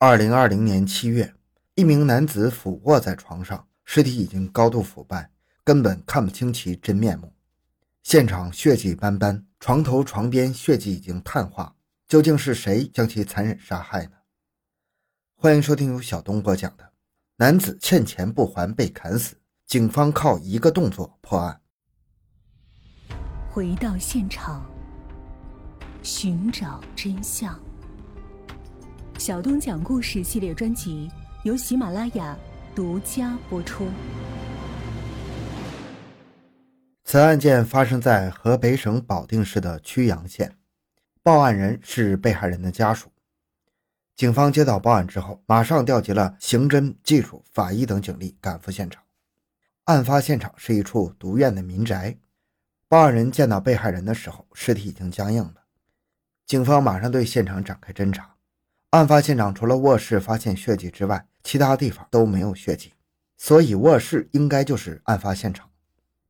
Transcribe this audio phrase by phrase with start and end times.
[0.00, 1.34] 二零二零年七月，
[1.74, 5.32] 一名男子俯卧在床上，尸体已经高度腐败，
[5.64, 7.34] 根本看不清其真面目。
[8.04, 11.74] 现场血迹斑斑，床头、床边血迹已经碳化。
[12.06, 14.12] 究竟是谁将其残忍杀害呢？
[15.34, 16.84] 欢迎收听由小东播讲的
[17.38, 19.34] 《男子欠钱不还被砍死》，
[19.66, 21.60] 警方靠一个动作破案。
[23.50, 24.64] 回到现场，
[26.04, 27.60] 寻找真相。
[29.18, 31.10] 小东讲故事系列专辑
[31.42, 32.38] 由喜马拉雅
[32.72, 33.88] 独家播出。
[37.02, 40.56] 此案件发生在河北省保定市的曲阳县，
[41.20, 43.10] 报案人是被害人的家属。
[44.14, 49.02] 警方接到报案之后，马上调集了刑侦、技术、法医等警力赶赴现场。
[49.84, 52.16] 案发现场是一处独院的民宅。
[52.86, 55.54] 报案人见到被害人的时候，尸体已经僵硬了。
[56.46, 58.37] 警方马上对现场展开侦查。
[58.90, 62.94] 案发现场除了卧室发现血迹之外，其他地方都没有血迹，
[63.36, 65.68] 所以卧室应该就是案发现场。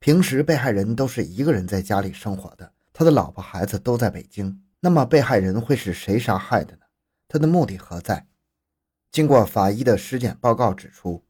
[0.00, 4.60] 平时被害人都是一个人在家里生活的，他的老婆孩子都在北京。
[4.80, 6.82] 那么被害人会是谁杀害的呢？
[7.28, 8.26] 他的目的何在？
[9.12, 11.24] 经过法医的尸检报告指出，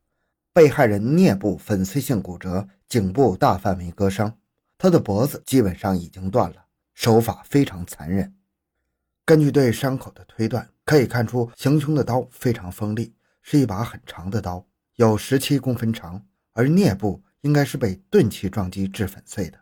[0.55, 4.35] 被害人颞部粉碎性骨折，颈部大范围割伤，
[4.79, 8.35] 他的脖子基本上已经断了，手法非常残忍。
[9.29, 19.59] 根据对伤口的推断，可以看出行凶的刀非常锋利，是一把很长的刀，有十七公分长，而颞部应该是被钝器撞击致粉碎的。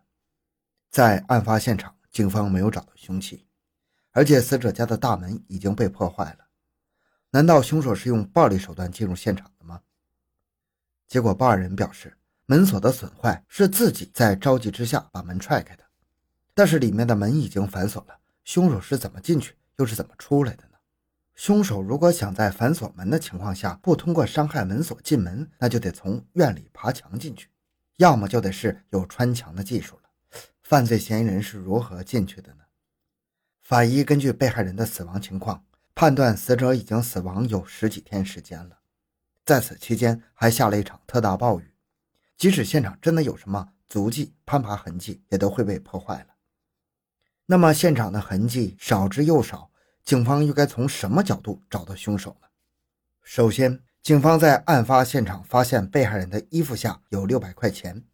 [0.89, 3.45] 在案发现场，警方没有找到凶器，
[4.13, 6.47] 而且死者家的大门已经被破坏了。
[7.31, 9.81] 难道凶手是用暴力手段进入现场的吗？
[11.09, 15.83] 结果报案人表示，门锁的损坏是自己在着急之下把门踹开的，
[16.55, 18.17] 但是里面的门已经反锁了。
[18.47, 20.79] 凶手是怎么进去，又是怎么出来的呢？
[21.35, 27.51] 凶手如果想在反锁门的情况下不通过伤害门锁进门，那就得从院里爬墙进去，
[27.97, 30.03] 要么就得是有穿墙的技术了。
[30.63, 32.63] 犯罪嫌疑人是如何进去的呢？
[33.63, 38.79] 法医根据被害人的死亡情况判断，死者已经死亡有十几天时间了，
[39.45, 41.75] 在此期间还下了一场特大暴雨，
[42.37, 46.36] 即使现场真的有什么足迹、攀爬痕迹，也都会被破坏了。
[47.49, 49.71] 那么现场的痕迹少之又少，
[50.05, 52.49] 警方又该从什么角度找到凶手呢？
[53.23, 58.05] 首先，警方在案发现场发现被害人的衣服下有六百块钱，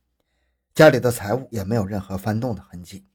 [0.74, 3.06] 家里的财物也没有任何翻动的痕迹，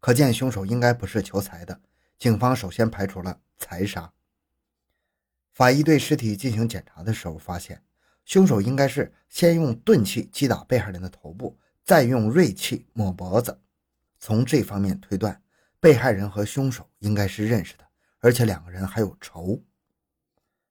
[0.00, 1.80] 可见凶手应该不是求财的。
[2.18, 4.10] 警方首先排除了财杀。
[5.52, 7.82] 法医对尸体进行检查的时候发现，
[8.24, 13.60] 凶手应该是先用钝器击打被害人的头部，再用锐器抹脖子。
[14.26, 15.40] 从这方面推断，
[15.78, 17.84] 被害人和凶手应该是认识的，
[18.18, 19.62] 而且两个人还有仇。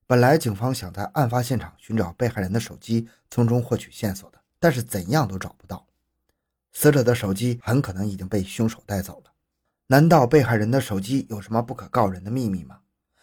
[0.06, 5.88] 本来警方想在案发现场寻找被害人的手机，从中获取线索的，但是怎样都找不到。
[6.74, 9.32] 死者的手机很可能已经被凶手带走了。
[9.88, 12.82] 难道被害人的手机有什么不可告人的秘密吗？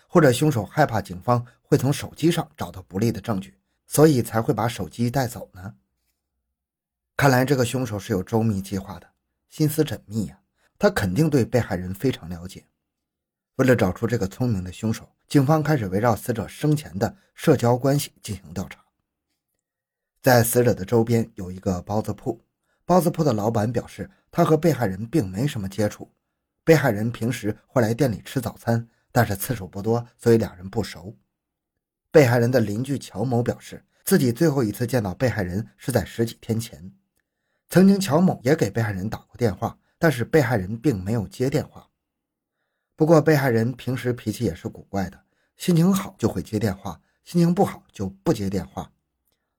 [0.09, 5.75] 或者凶手害怕警方会从手机上找到不利的证据，所以才会把手机带走呢？
[7.19, 9.12] 看来这个凶手是有周密计划的。
[9.53, 10.41] 心思缜密呀，
[10.79, 12.65] 他肯定对被害人非常了解。
[13.57, 18.83] 为了找出这个聪明的凶手，警方开始围绕死者生前的社交关系进行调查。
[20.23, 22.43] 在死者的周边有一个包子铺，
[22.87, 26.11] 包子铺的老板表示，他和被害人并没什么接触。
[26.65, 31.15] 被害人平时会来店里吃早餐，但是次数不多，所以两人不熟。
[32.11, 36.91] 被害人的邻居乔某表示，自己最后一次见到被害人是在十几天前。
[37.73, 41.89] 曾经，乔某也给被害人打过电话，但是被害人并没有接电话。
[42.95, 45.19] 不过，被害人平时脾气也是古怪的，
[45.57, 48.93] 心情好就会接电话，心情不好就不接电话，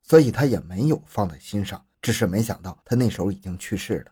[0.03, 4.11] 所以他也没有放在心上，只是没想到他那时候已经去世了。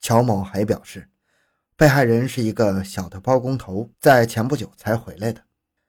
[0.00, 1.06] 乔某还表示，
[1.76, 5.42] 被害人是一个小的包工头，在前不久才回来的。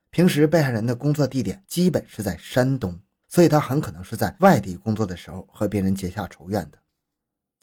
[0.10, 6.78] 平时被害人的工作地点基本是在山东，所以他很可能是在外地工作的时候和别人结下仇怨的。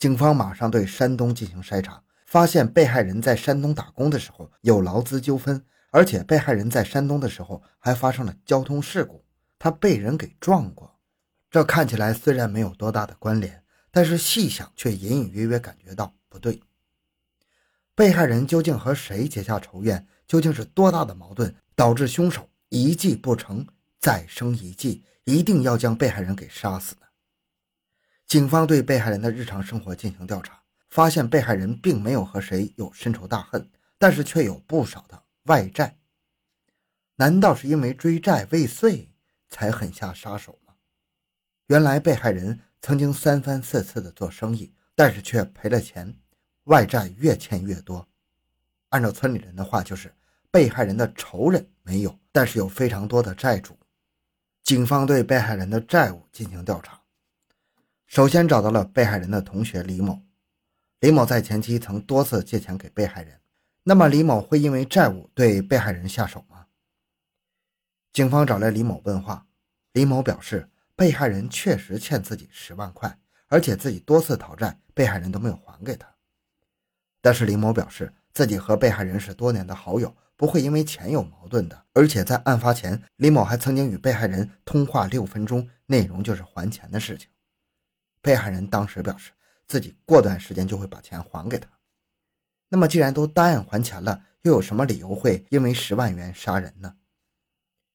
[0.03, 9.25] 警方马上对山东进行筛查，发现被害人在山东打工的时候有劳资纠纷，而且被害人在山东的时候还发生了交通事故，
[9.61, 10.99] 他被人给撞过。
[11.53, 13.63] 这看起来虽然没有多大的关联，
[13.93, 16.61] 但是细想却隐隐约约感觉到不对。
[17.95, 20.05] 被害人究竟和谁结下仇怨？
[20.27, 23.65] 究竟是多大的矛盾导致凶手一计不成
[24.01, 26.97] 再生一计，一定要将被害人给杀死？
[28.33, 30.59] 警方对被害人的日常生活进行调查，
[30.89, 33.69] 发现被害人并没有和谁有深仇大恨，
[33.99, 35.99] 但是却有不少的外债。
[37.17, 39.11] 难道是因为追债未遂
[39.51, 40.73] 才狠下杀手吗？
[41.67, 46.17] 原来被害人曾经三番四次的做生意，但是却赔了钱，
[46.65, 48.09] 外债越欠越多。
[48.89, 50.11] 按照村里人的话，就是
[50.51, 53.77] 被害人的仇人没有，但是有非常多的债主。
[54.65, 56.99] 警方对被害人的债务进行调查，
[58.13, 60.21] 首先找到了被害人的同学李某。
[61.01, 63.41] 李某在前期曾多次借钱给被害人，
[63.85, 66.67] 那么李某会因为债务对被害人下手吗？
[68.13, 69.47] 警方找来李某问话，
[69.95, 73.19] 李某表示，被害人确实欠自己十万块，
[73.49, 76.07] 而且自己多次讨债，被害人都没有还给他。
[77.23, 80.15] 但是李某表示，自己和被害人是多年的好友。
[80.37, 87.31] 不会因为钱有矛盾的，而且在案发前，李某还曾经与被害人通话六分钟，内容就是还钱的事情。
[88.23, 89.33] 被害人当时表示
[89.67, 91.69] 自己过段时间就会把钱还给他。
[92.71, 96.97] 那么既然都答应还钱了，又有什么理由会因为十万元杀人呢？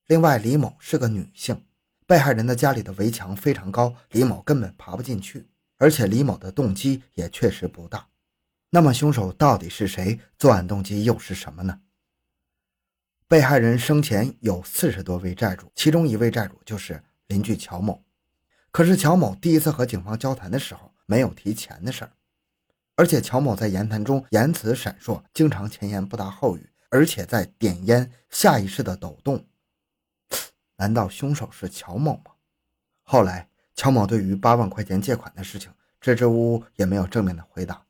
[0.06, 1.66] 另外，李某是个女性，
[2.06, 8.08] 被害人的家里的围墙非常高，李某根本爬不进去，而且李某的动机也确实不大。
[8.70, 10.20] 那么凶手到底是谁？
[10.38, 11.82] 作案动机又是什么呢？
[13.28, 18.02] 被害人生前有四十多位债主，其中一位债主就是邻居乔某。
[18.78, 22.12] 可是乔某第一次和警方交谈的时候，没有提钱的事儿，
[22.96, 29.44] 而且乔某在言谈中言辞闪烁，经常前言不搭后语，而且在点烟，下意识的抖动。
[30.76, 32.34] 难道凶手是乔某吗？
[33.02, 37.84] 后来，乔某对于八万块钱借款的事情支支吾吾，也没有正面的回答，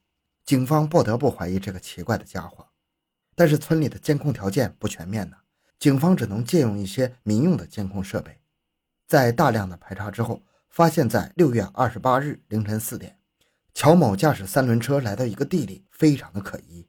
[0.46, 2.66] 警方不得不怀疑这个奇怪的家伙。
[3.36, 5.36] 但是村里的监控条件不全面呢，
[5.80, 8.40] 警方只能借用一些民用的监控设备。
[9.06, 10.42] 在大量的排查之后，
[10.78, 13.18] 发现，在六月二十八日凌晨四点，
[13.74, 16.88] 乔某驾驶三轮车来到一个地里，非常的可疑。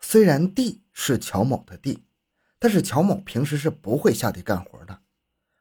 [0.00, 2.08] 虽然地是乔某的地，
[2.58, 4.98] 但是乔某平时是不会下地干活的，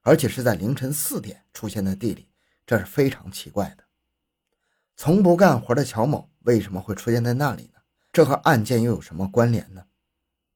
[0.01, 2.27] 而且是在凌晨四点出现在地里，
[2.65, 3.83] 这是非常奇怪的。
[4.97, 7.81] 从不干活的乔某为什么会出现在那里呢？
[8.11, 9.85] 这和案件又有什么关联呢？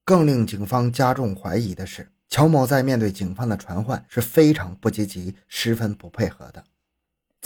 [0.04, 6.66] 更令警方加重怀疑的是，乔某在面对警方的传唤是非常不积极、十分不配合的，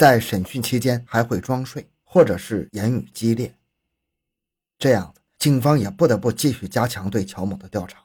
[0.02, 3.54] 在审讯期间还会装睡，或者是言语激烈。
[4.80, 8.04] 这样子，警方也不得不继续加强对乔某的调查。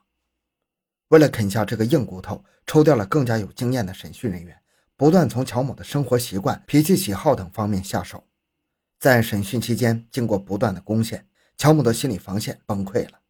[1.08, 4.60] 为了啃下这个硬骨头，抽调了更加有经验的审讯人员，
[4.94, 8.22] 不断从乔某的生活习惯、脾气喜好等方面下手。
[8.98, 11.26] 在审讯期间，经过不断的攻陷，
[11.56, 13.20] 乔某的心理防线崩溃了。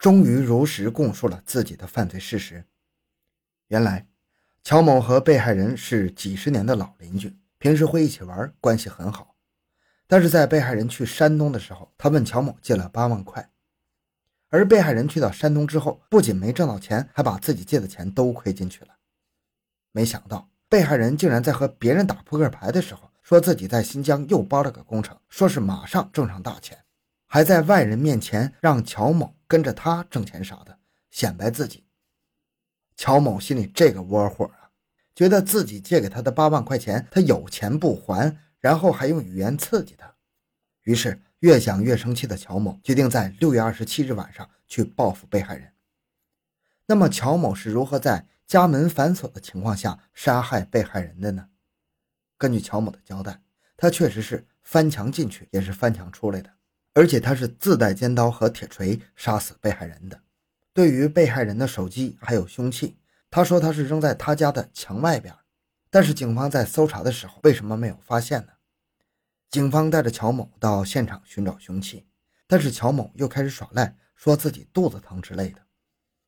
[0.00, 2.64] 终于如实供述了自己的犯罪事实。
[3.68, 4.08] 原来，
[4.64, 9.36] 乔某和被害人是几十年的老邻居，平时会一起玩，关系很好。
[10.06, 13.50] 但是在被害人去山东的时候，他问乔某借了八万块，
[14.48, 18.96] 而被害人去到山东之后，不仅没挣到钱，还把自己借的钱都亏进去了。
[19.92, 26.78] 没想到，被害人竟然在和别人打扑克牌的时候，说自己在新疆又包了个工程，说是马上挣上大钱。
[27.26, 30.78] 还在外人面前让乔某跟着他挣钱啥的，
[31.10, 31.84] 显摆自己。
[32.96, 34.50] 乔某心里这个窝火，
[35.20, 40.10] 觉得自己借给他的八万块钱，他有钱不还，然后还用语言刺激他。
[40.84, 45.70] 于是越想越生气的乔某决定在六月二十七日晚上去报复被害人。
[46.86, 51.48] 那么乔某是如何在家门反锁的情况下杀害被害人的呢？
[52.38, 53.42] 根据乔某的交代，
[53.76, 56.50] 他确实是翻墙进去，也是翻墙出来的。
[56.94, 60.18] 而且他是自带尖刀和铁锤杀死被害人的。
[60.72, 62.96] 对于被害人的手机还有凶器，
[63.30, 65.34] 他说他是扔在他家的墙外边。
[65.92, 68.52] 但是警方在搜查的时候，为什么没有发现呢？
[69.50, 72.06] 警方带着乔某到现场寻找凶器，
[72.46, 75.60] 但是乔某又开始耍赖，说自己肚子疼之类的。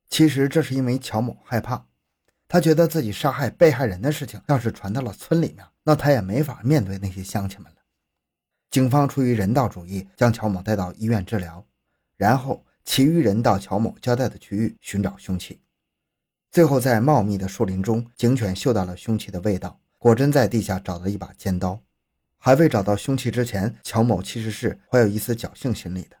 [0.09, 1.85] 其实这是因为乔某害怕，
[2.49, 7.77] 他觉得自己杀害被害人的事情要是传到了村里面，那他也没法面对那些乡亲们了。
[8.69, 11.65] 警方出于人道主义，将乔某带到医院治疗，
[12.17, 15.61] 然后其余人到乔某交代的区域寻找凶器。
[16.53, 21.81] 最后，在茂密的树林中，警犬嗅到了凶器的味道，果真在地下找到一把尖刀。
[22.37, 26.17] 还未找到凶器之前，乔某其实是怀有一丝侥幸心理的。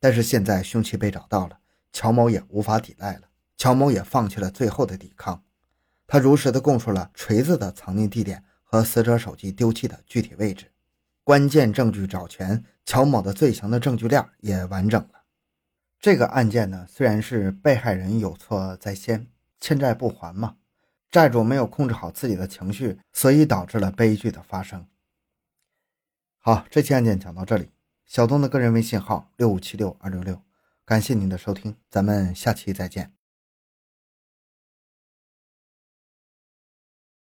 [0.00, 1.58] 但是现在凶器被找到了，
[1.92, 3.28] 乔某也无法抵赖了。
[3.58, 5.42] 乔某也放弃了最后的抵抗，
[6.06, 10.72] 他如实的供述了锤子的藏匿地点和死者手机丢弃的具体位置。
[11.22, 15.24] 关键证据找全，乔某的最强的证据链也完整了。
[16.00, 19.26] 这个案件呢，虽然是被害人有错在先，
[19.62, 20.56] 欠债不还嘛，
[21.08, 24.84] 债主没有控制好自己的情绪，所以导致了悲剧的发生。
[26.38, 27.70] 好，这期案件讲到这里。
[28.04, 30.42] 小东的个人微信号六五七六二六六，
[30.84, 33.21] 感谢您的收听，咱们下期再见。